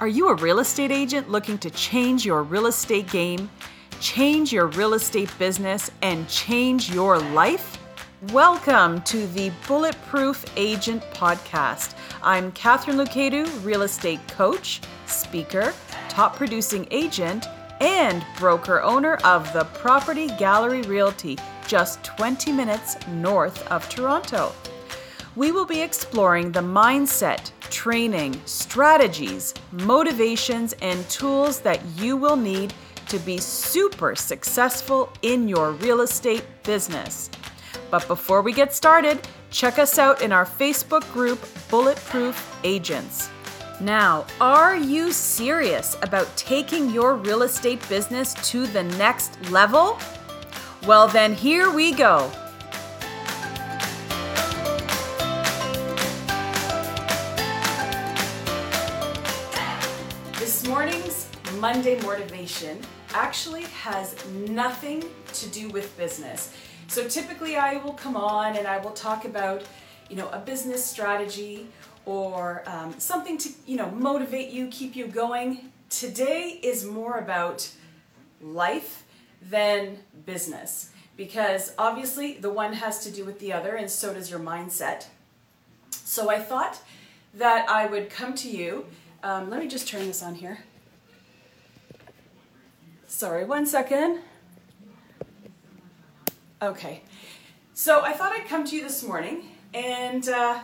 [0.00, 3.50] Are you a real estate agent looking to change your real estate game,
[3.98, 7.76] change your real estate business, and change your life?
[8.30, 11.96] Welcome to the Bulletproof Agent Podcast.
[12.22, 15.74] I'm Katharine Loucaidou, real estate coach, speaker,
[16.08, 17.46] top producing agent,
[17.80, 21.36] and broker owner of the Property Gallery Realty,
[21.66, 24.52] just 20 minutes north of Toronto.
[25.38, 32.74] We will be exploring the mindset, training, strategies, motivations, and tools that you will need
[33.06, 37.30] to be super successful in your real estate business.
[37.88, 41.38] But before we get started, check us out in our Facebook group,
[41.70, 43.30] Bulletproof Agents.
[43.80, 50.00] Now, are you serious about taking your real estate business to the next level?
[50.84, 52.28] Well, then here we go.
[61.60, 62.80] Monday motivation
[63.14, 66.54] actually has nothing to do with business.
[66.86, 69.64] So typically I will come on and I will talk about,
[70.08, 71.66] you know, a business strategy
[72.06, 75.72] or um, something to, you know, motivate you, keep you going.
[75.90, 77.68] Today is more about
[78.40, 79.04] life
[79.42, 84.30] than business because obviously the one has to do with the other and so does
[84.30, 85.06] your mindset.
[85.90, 86.80] So I thought
[87.34, 88.86] that I would come to you.
[89.24, 90.60] Um, let me just turn this on here.
[93.10, 94.20] Sorry, one second.
[96.60, 97.00] Okay.
[97.72, 100.58] So I thought I'd come to you this morning and uh,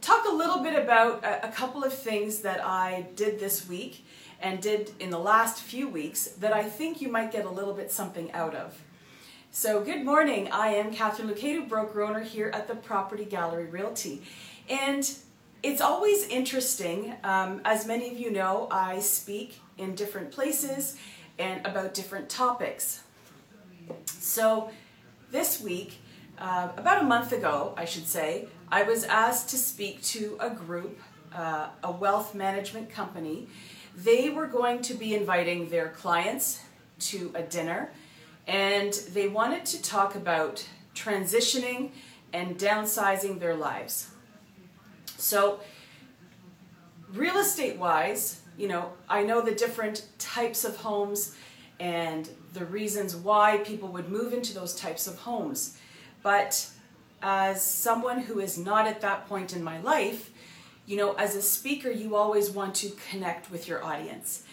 [0.00, 4.04] talk a little bit about a, a couple of things that I did this week
[4.40, 7.72] and did in the last few weeks that I think you might get a little
[7.72, 8.82] bit something out of.
[9.52, 10.48] So, good morning.
[10.50, 14.22] I am Katharine Loucaidou, broker owner here at the Property Gallery Realty.
[14.68, 15.08] And
[15.62, 17.14] it's always interesting.
[17.22, 20.96] Um, as many of you know, I speak in different places
[21.38, 23.02] and about different topics.
[24.06, 24.70] So,
[25.30, 25.98] this week,
[26.38, 30.50] uh, about a month ago, I should say, I was asked to speak to a
[30.50, 30.98] group,
[31.34, 33.48] uh, a wealth management company.
[33.96, 36.60] They were going to be inviting their clients
[37.00, 37.92] to a dinner,
[38.46, 41.90] and they wanted to talk about transitioning
[42.32, 44.10] and downsizing their lives.
[45.16, 45.60] So,
[47.12, 51.36] real estate wise, you know, I know the different types of homes
[51.78, 55.76] and the reasons why people would move into those types of homes.
[56.22, 56.68] But
[57.22, 60.30] as someone who is not at that point in my life,
[60.86, 64.44] you know, as a speaker, you always want to connect with your audience.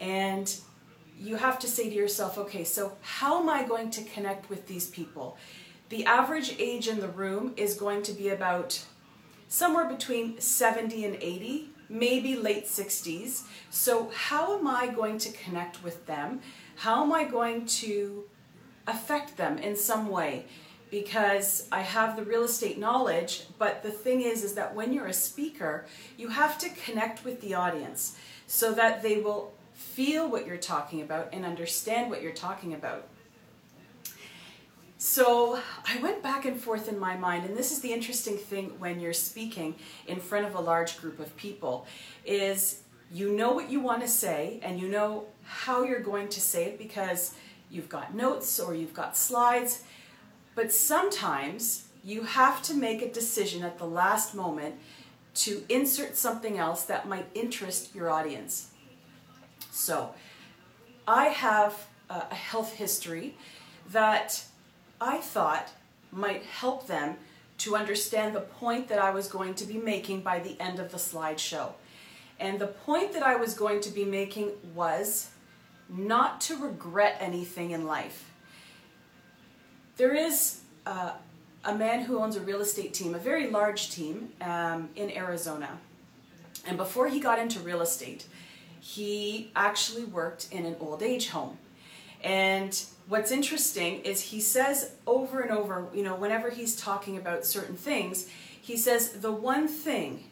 [0.00, 0.54] And
[1.18, 4.66] you have to say to yourself, okay, so how am I going to connect with
[4.68, 5.36] these people?
[5.88, 8.84] The average age in the room is going to be about
[9.48, 13.42] somewhere between 70 and 80, maybe late 60s.
[13.70, 16.40] So, how am I going to connect with them?
[16.76, 18.24] How am I going to
[18.86, 20.46] affect them in some way?
[20.90, 25.06] Because I have the real estate knowledge, but the thing is is that when you're
[25.06, 28.16] a speaker, you have to connect with the audience
[28.46, 33.06] so that they will feel what you're talking about and understand what you're talking about.
[35.00, 38.80] So I went back and forth in my mind, and this is the interesting thing
[38.80, 39.76] when you're speaking
[40.08, 41.86] in front of a large group of people,
[42.26, 42.82] is
[43.12, 46.64] you know what you want to say and you know how you're going to say
[46.64, 47.34] it because
[47.70, 49.84] you've got notes or you've got slides,
[50.56, 54.74] but sometimes you have to make a decision at the last moment
[55.34, 58.70] to insert something else that might interest your audience.
[59.70, 60.12] So,
[61.06, 63.36] I have a health history
[63.92, 64.42] that
[65.00, 65.70] I thought
[66.10, 67.16] might help them
[67.58, 70.90] to understand the point that I was going to be making by the end of
[70.90, 71.72] the slideshow.
[72.40, 75.30] And the point that I was going to be making was
[75.88, 78.30] not to regret anything in life.
[79.96, 81.12] There is uh,
[81.64, 85.78] a man who owns a real estate team, a very large team um, in Arizona.
[86.66, 88.26] And before he got into real estate,
[88.80, 91.58] he actually worked in an old age home.
[92.22, 97.44] And what's interesting is he says over and over, you know, whenever he's talking about
[97.44, 98.28] certain things,
[98.60, 100.24] he says the one thing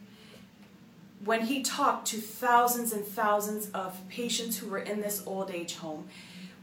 [1.25, 5.77] when he talked to thousands and thousands of patients who were in this old age
[5.77, 6.07] home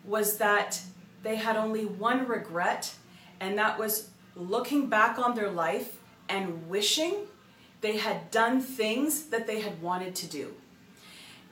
[0.05, 0.79] was that
[1.23, 2.93] they had only one regret,
[3.39, 5.99] and that was looking back on their life
[6.29, 7.15] and wishing
[7.81, 10.53] they had done things that they had wanted to do.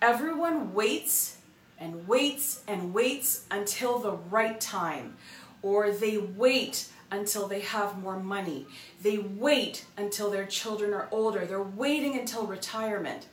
[0.01, 1.37] Everyone waits
[1.81, 5.17] and waits and waits until the right time,
[5.61, 8.65] or they wait until they have more money.
[9.01, 11.45] They wait until their children are older.
[11.45, 13.27] They're waiting until retirement.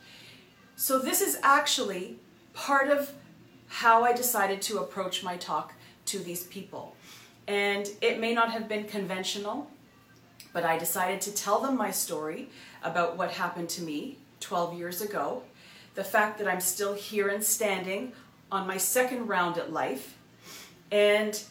[0.75, 2.17] So this is actually
[2.53, 3.13] part of
[3.67, 5.73] how I decided to approach my talk
[6.05, 6.95] to these people.
[7.47, 9.69] And it may not have been conventional,
[10.53, 12.49] but I decided to tell them my story
[12.83, 15.43] about what happened to me 12 years ago,
[15.95, 18.13] the fact that I'm still here and standing
[18.51, 20.17] on my second round at life,
[20.91, 21.41] and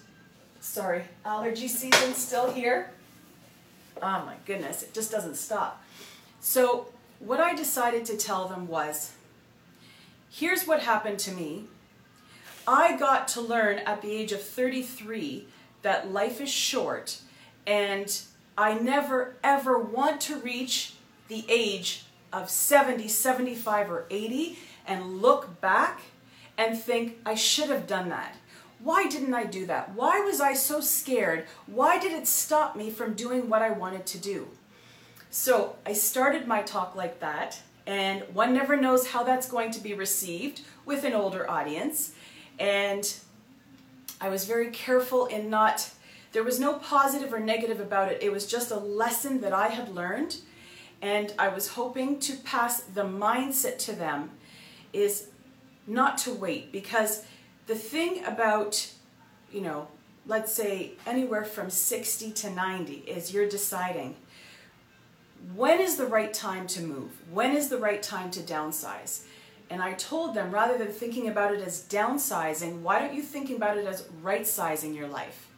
[0.61, 2.91] sorry, allergy season still here.
[4.03, 5.83] Oh my goodness, it just doesn't stop.
[6.41, 9.13] So, what I decided to tell them was
[10.31, 11.65] here's what happened to me.
[12.67, 15.47] I got to learn at the age of 33
[15.83, 17.21] that life is short,
[17.67, 18.21] and
[18.57, 20.95] I never ever want to reach
[21.29, 26.01] the age of 70, 75, or 80 and look back
[26.59, 28.35] and think, I should have done that.
[28.81, 29.95] Why didn't I do that?
[29.95, 31.47] Why was I so scared?
[31.67, 34.49] Why did it stop me from doing what I wanted to do?
[35.31, 39.81] So I started my talk like that, and one never knows how that's going to
[39.81, 42.13] be received with an older audience.
[42.59, 43.15] And
[44.21, 45.91] I was very careful in not,
[46.33, 48.23] there was no positive or negative about it.
[48.23, 50.39] It was just a lesson that I had learned,
[51.03, 54.31] and I was hoping to pass the mindset to them
[54.93, 55.29] is
[55.89, 57.25] not to wait because
[57.67, 58.93] the thing about,
[59.53, 59.89] you know,
[60.27, 64.15] let's say anywhere from 60 to 90 is you're deciding
[65.55, 67.11] when is the right time to move?
[67.33, 69.25] When is the right time to downsize?
[69.71, 73.51] And I told them rather than thinking about it as downsizing, why don't you think
[73.51, 75.49] about it as right sizing your life?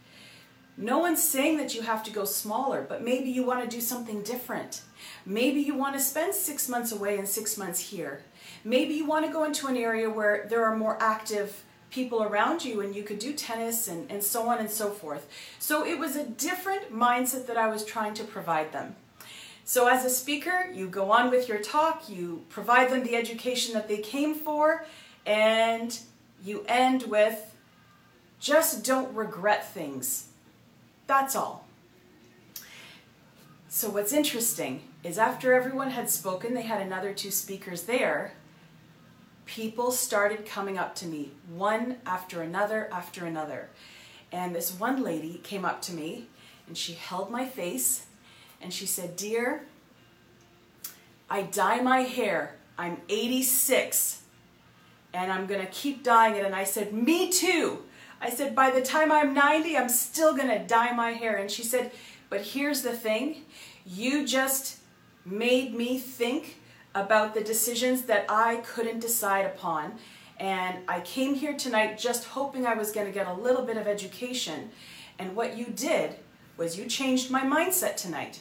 [0.76, 3.81] No one's saying that you have to go smaller, but maybe you want to do
[3.81, 4.83] something different.
[5.26, 8.23] Maybe you want to spend six months away and six months here.
[8.65, 12.65] Maybe you want to go into an area where there are more active people around
[12.65, 15.29] you and you could do tennis and, and so on and so forth.
[15.59, 18.95] So it was a different mindset that I was trying to provide them.
[19.65, 23.75] So as a speaker, you go on with your talk, you provide them the education
[23.75, 24.85] that they came for,
[25.25, 25.97] and
[26.43, 27.55] you end with,
[28.41, 30.29] just don't regret things.
[31.07, 31.67] That's all.
[33.69, 38.33] So what's interesting is after everyone had spoken, they had another two speakers there,
[39.50, 43.69] people started coming up to me, one after another after another.
[44.31, 46.26] And this one lady came up to me
[46.69, 48.06] and she held my face
[48.62, 49.64] and she said, Dear,
[51.29, 52.55] I dye my hair.
[52.79, 54.23] I'm 86
[55.12, 56.44] and I'm going to keep dyeing it.
[56.44, 57.82] And I said, Me too.
[58.20, 61.37] I said, By the time I'm 90, I'm still going to dye my hair.
[61.37, 61.91] And she said,
[62.29, 63.43] But here's the thing
[63.85, 64.79] you just
[65.25, 66.60] made me think
[66.95, 69.95] about the decisions that I couldn't decide upon.
[70.39, 73.77] And I came here tonight just hoping I was going to get a little bit
[73.77, 74.71] of education.
[75.19, 76.17] And what you did
[76.57, 78.41] was you changed my mindset tonight.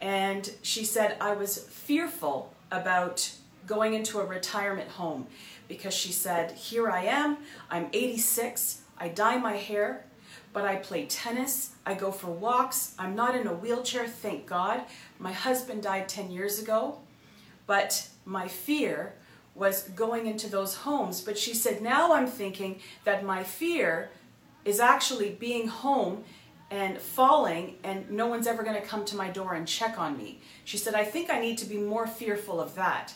[0.00, 3.32] And she said I was fearful about
[3.66, 5.26] going into a retirement home
[5.68, 7.38] because she said, Here I am,
[7.70, 10.04] I'm 86, I dye my hair,
[10.52, 14.82] but I play tennis, I go for walks, I'm not in a wheelchair, thank God.
[15.18, 16.98] My husband died 10 years ago.
[17.70, 19.12] But my fear
[19.54, 21.20] was going into those homes.
[21.20, 24.10] But she said, now I'm thinking that my fear
[24.64, 26.24] is actually being home
[26.72, 30.18] and falling and no one's ever going to come to my door and check on
[30.18, 30.40] me.
[30.64, 33.14] She said, I think I need to be more fearful of that.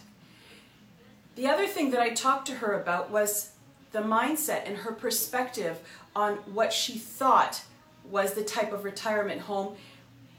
[1.34, 3.50] The other thing that I talked to her about was
[3.90, 5.80] the mindset and her perspective
[6.14, 7.64] on what she thought
[8.08, 9.74] was the type of retirement home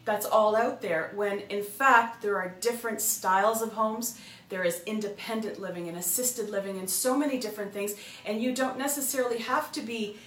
[0.06, 4.20] that's all out there when in fact there are different styles of homes.
[4.50, 7.96] There is independent living and assisted living and so many different things.
[8.24, 10.18] And you don't necessarily have to be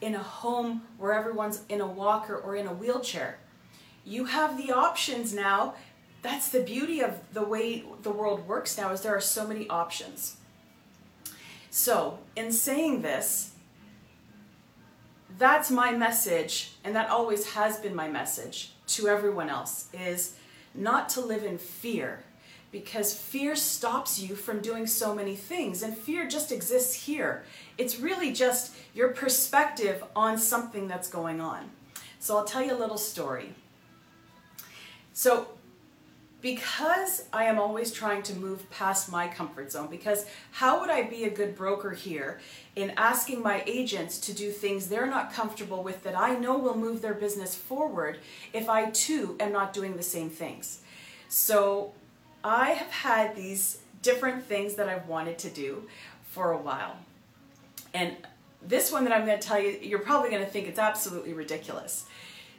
[0.00, 3.38] in a home where everyone's in a walker or in a wheelchair.
[4.04, 5.74] You have the options now.
[6.22, 9.68] That's the beauty of the way the world works now is there are so many
[9.68, 10.38] options.
[11.70, 13.52] So, in saying this,
[15.38, 20.36] that's my message and that always has been my message to everyone else is
[20.74, 22.20] not to live in fear
[22.70, 27.44] because fear stops you from doing so many things and fear just exists here.
[27.78, 31.70] It's really just your perspective on something that's going on.
[32.18, 33.54] So I'll tell you a little story.
[35.12, 35.48] So
[36.42, 41.02] because I am always trying to move past my comfort zone, because how would I
[41.02, 42.40] be a good broker here
[42.76, 46.76] in asking my agents to do things they're not comfortable with that I know will
[46.76, 48.18] move their business forward
[48.52, 50.82] if I too am not doing the same things?
[51.28, 51.94] So
[52.44, 55.88] I have had these different things that I've wanted to do
[56.30, 56.96] for a while.
[57.94, 58.14] And
[58.62, 61.32] this one that I'm going to tell you, you're probably going to think it's absolutely
[61.32, 62.06] ridiculous.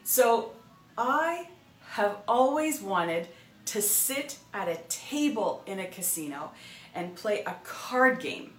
[0.03, 0.51] So
[0.97, 1.49] I
[1.91, 3.27] have always wanted
[3.67, 6.51] to sit at a table in a casino
[6.95, 8.53] and play a card game.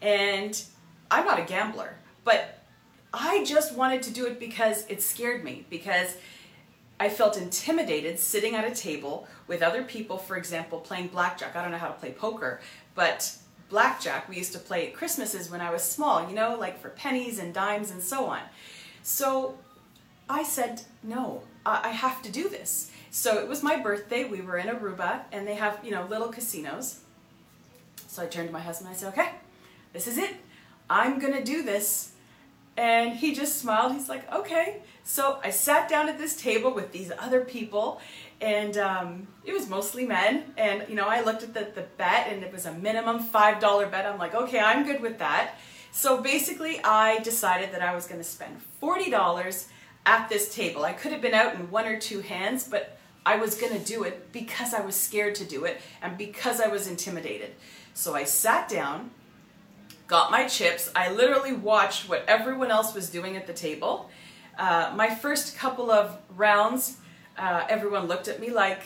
[0.00, 0.60] And
[1.10, 2.60] I'm not a gambler, but
[3.12, 6.16] I just wanted to do it because it scared me, because
[6.98, 11.56] I felt intimidated sitting at a table with other people, for example, playing blackjack.
[11.56, 12.60] I don't know how to play poker,
[12.94, 13.36] but
[13.68, 16.90] blackjack we used to play at Christmases when I was small, you know, like for
[16.90, 18.40] pennies and dimes and so on.
[19.02, 19.58] So
[20.28, 22.90] I said, no, I have to do this.
[23.10, 24.24] So it was my birthday.
[24.24, 27.00] We were in Aruba and they have, you know, little casinos.
[28.06, 29.30] So I turned to my husband and I said, okay,
[29.92, 30.36] this is it.
[30.88, 32.12] I'm going to do this.
[32.76, 33.92] And he just smiled.
[33.92, 34.82] He's like, okay.
[35.04, 38.00] So I sat down at this table with these other people
[38.40, 40.44] and um, it was mostly men.
[40.56, 43.90] And, you know, I looked at the, the bet and it was a minimum $5
[43.90, 44.06] bet.
[44.06, 45.56] I'm like, okay, I'm good with that.
[45.90, 49.66] So basically I decided that I was going to spend $40
[50.06, 50.84] at this table.
[50.84, 53.84] I could have been out in one or two hands, but I was going to
[53.84, 57.52] do it because I was scared to do it and because I was intimidated.
[57.94, 59.10] So I sat down,
[60.06, 60.90] got my chips.
[60.96, 64.10] I literally watched what everyone else was doing at the table.
[64.58, 66.96] Uh, my first couple of rounds,
[67.36, 68.82] uh, everyone looked at me like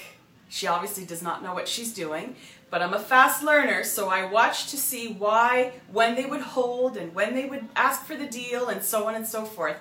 [0.49, 2.37] she obviously does not know what she's doing.
[2.71, 6.97] But I'm a fast learner, so I watched to see why, when they would hold
[6.97, 9.77] and when they would ask for the deal and so on and so forth.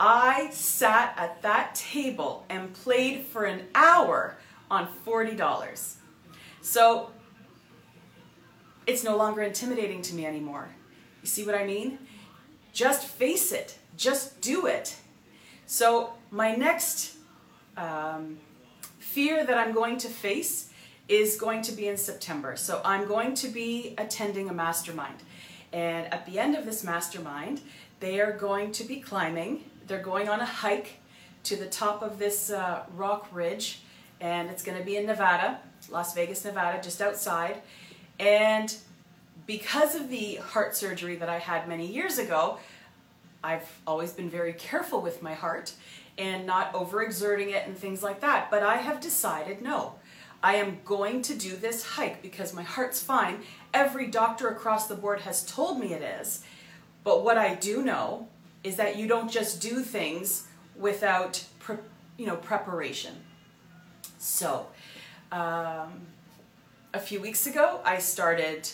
[0.00, 4.38] I sat at that table and played for an hour
[4.70, 5.96] on $40.
[6.62, 7.10] So
[8.86, 10.70] it's no longer intimidating to me anymore.
[11.22, 11.98] You see what I mean?
[12.72, 13.76] Just face it.
[13.94, 14.96] Just do it.
[15.66, 17.16] So my next
[17.76, 18.38] um,
[18.98, 20.70] fear that I'm going to face
[21.08, 22.56] is going to be in September.
[22.56, 25.16] So I'm going to be attending a mastermind.
[25.74, 27.60] And at the end of this mastermind,
[28.00, 31.00] they are going to be climbing they're going on a hike
[31.42, 33.80] to the top of this uh, rock ridge,
[34.20, 35.58] and it's going to be in Nevada,
[35.90, 37.60] Las Vegas, Nevada, just outside.
[38.20, 38.72] And
[39.46, 42.58] because of the heart surgery that I had many years ago,
[43.42, 45.72] I've always been very careful with my heart
[46.16, 48.48] and not overexerting it and things like that.
[48.48, 49.94] But I have decided no,
[50.40, 53.40] I am going to do this hike because my heart's fine.
[53.74, 56.44] Every doctor across the board has told me it is.
[57.02, 58.28] But what I do know
[58.62, 61.76] is that you don't just do things without pre-
[62.16, 63.14] you know preparation.
[64.18, 64.66] So,
[65.32, 66.06] um,
[66.92, 68.68] a few weeks ago, I started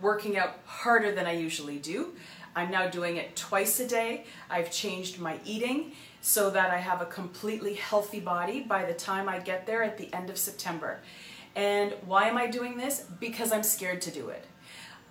[0.00, 2.14] working out harder than I usually do.
[2.56, 4.24] I'm now doing it twice a day.
[4.48, 9.28] I've changed my eating so that I have a completely healthy body by the time
[9.28, 10.98] I get there at the end of September.
[11.54, 13.04] And why am I doing this?
[13.20, 14.44] Because I'm scared to do it.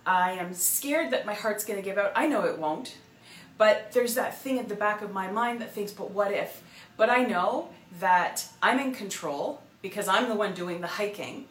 [0.06, 2.12] I am scared that my heart's going to give out.
[2.14, 2.96] I know it won't.
[3.60, 6.62] But there's that thing at the back of my mind that thinks, but what if?
[6.96, 11.44] But I know that I'm in control because I'm the one doing the hiking.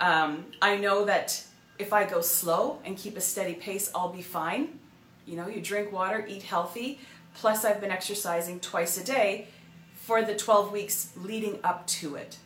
[0.00, 1.44] Um, I know that
[1.78, 4.78] if I go slow and keep a steady pace, I'll be fine.
[5.26, 7.00] You know, you drink water, eat healthy,
[7.34, 9.48] plus I've been exercising twice a day
[9.94, 12.38] for the 12 weeks leading up to it.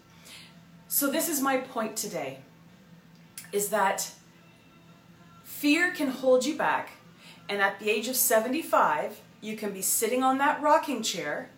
[0.88, 2.40] So this is my point today
[3.52, 4.10] is that
[5.44, 6.90] fear can hold you back
[7.48, 11.50] and at the age of 75, you can be sitting on that rocking chair,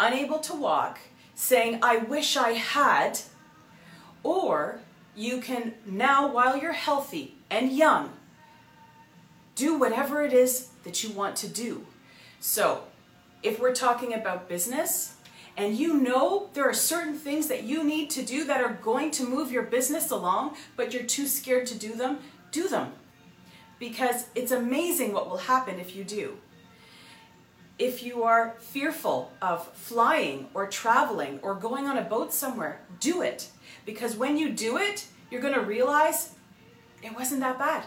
[0.00, 0.98] unable to walk,
[1.34, 3.20] saying, I wish I had.
[4.22, 4.80] Or
[5.14, 8.10] you can now, while you're healthy and young,
[9.54, 11.86] do whatever it is that you want to do.
[12.40, 12.84] So,
[13.42, 15.16] if we're talking about business,
[15.56, 19.10] and you know there are certain things that you need to do that are going
[19.12, 22.18] to move your business along, but you're too scared to do them,
[22.50, 22.92] do them
[23.84, 26.38] because it's amazing what will happen if you do.
[27.78, 33.20] If you are fearful of flying or traveling or going on a boat somewhere, do
[33.20, 33.50] it.
[33.84, 36.30] Because when you do it, you're going to realize
[37.02, 37.84] it wasn't that bad.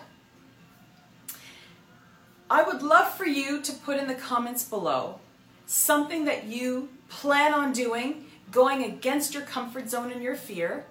[2.48, 5.20] I would love for you to put in the comments below
[5.66, 10.86] something that you plan on doing, going against your comfort zone and your fear,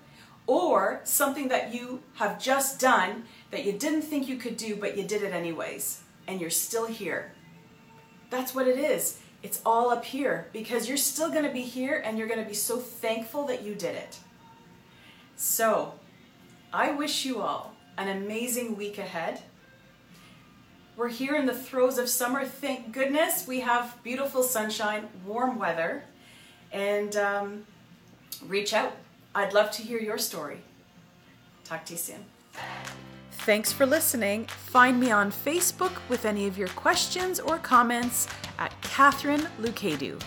[0.49, 4.97] or something that you have just done that you didn't think you could do, but
[4.97, 7.33] you did it anyways, and you're still here.
[8.31, 9.21] That's what it is.
[9.43, 12.49] It's all up here because you're still going to be here and you're going to
[12.49, 14.19] be so thankful that you did it.
[15.37, 15.95] So,
[16.73, 19.43] I wish you all an amazing week ahead.
[20.97, 22.45] We're here in the throes of summer.
[22.45, 26.05] Thank goodness we have beautiful sunshine, warm weather,
[26.73, 27.67] and um,
[28.47, 28.97] reach out.
[29.35, 30.59] I'd love to hear your story.
[31.65, 32.25] Talk to you soon.
[33.47, 34.47] Thanks for listening.
[34.47, 38.27] Find me on Facebook with any of your questions or comments
[38.59, 40.21] at Katharine Loucaidou.